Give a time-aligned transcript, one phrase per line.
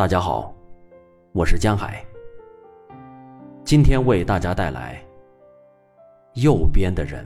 [0.00, 0.54] 大家好，
[1.34, 2.02] 我是江海。
[3.66, 4.98] 今天为大家带来
[6.42, 7.22] 《右边的人》。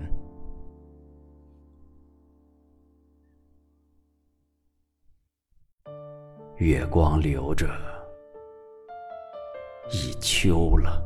[6.56, 7.68] 月光流着，
[9.92, 11.00] 已秋了，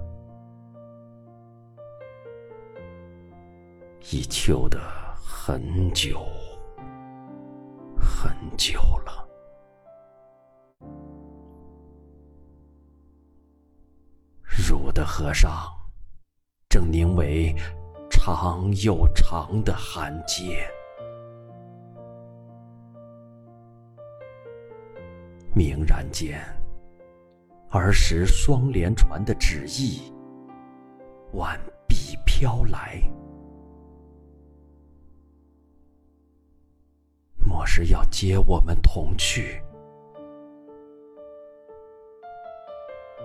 [4.10, 4.80] 已秋的
[5.22, 6.18] 很久
[8.00, 9.27] 很久了。
[14.68, 15.50] 儒的和尚
[16.68, 17.56] 正凝为
[18.10, 20.68] 长又长的寒阶，
[25.54, 26.38] 明然间，
[27.70, 30.12] 儿时双连传的旨意
[31.32, 33.00] 挽臂飘来，
[37.38, 39.62] 莫是要接我们同去？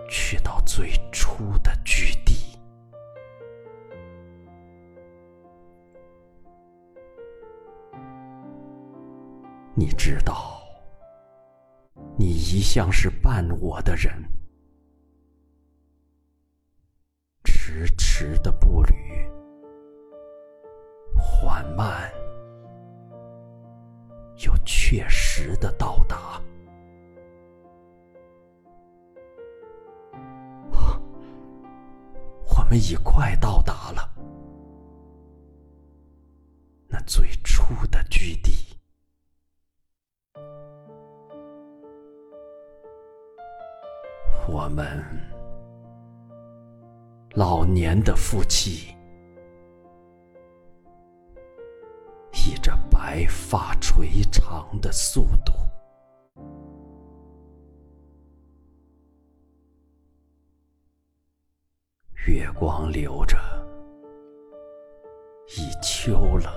[0.10, 2.58] 去到最初的居地，
[9.76, 10.62] 你知道，
[12.18, 14.14] 你一向是伴我的人，
[17.44, 18.94] 迟迟的步履，
[21.18, 22.12] 缓慢
[24.46, 26.03] 又确实的道
[32.74, 32.84] 们。
[32.84, 34.10] 已快到达了
[36.88, 38.52] 那最初的居地。
[44.48, 45.04] 我们
[47.36, 48.96] 老年的夫妻，
[52.34, 55.54] 以这白发垂长的速度。
[62.26, 63.38] 月光流着，
[65.58, 66.54] 已秋了，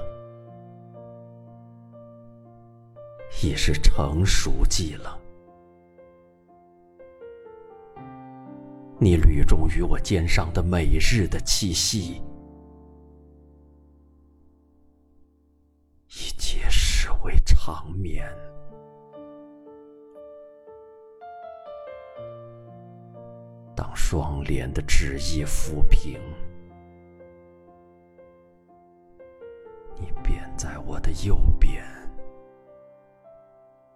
[3.42, 5.18] 已是成熟季了。
[9.00, 12.22] 你履重于我肩上的每日的气息，
[16.06, 18.24] 已皆视为长眠。
[23.76, 26.18] 当双脸的纸页抚平，
[30.00, 31.84] 你便在我的右边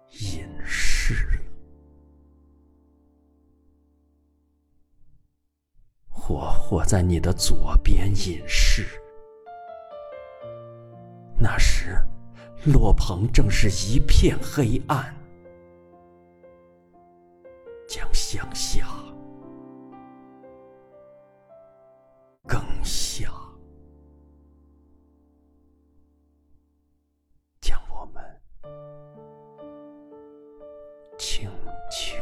[0.09, 1.41] 隐世了。
[6.29, 8.85] 我或在你的左边隐世，
[11.37, 11.97] 那时
[12.65, 15.13] 洛棚正是一片黑暗，
[17.87, 18.87] 将向下。
[31.21, 31.47] 轻
[31.91, 32.20] 轻。